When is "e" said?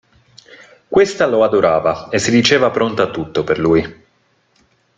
2.09-2.17